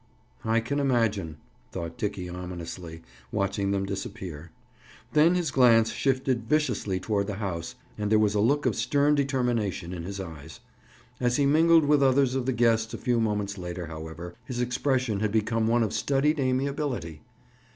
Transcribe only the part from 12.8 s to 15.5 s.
a few moments later, however, his expression had